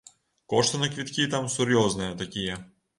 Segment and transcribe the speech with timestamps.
[0.53, 2.63] Кошты на квіткі там сур'ёзныя такія.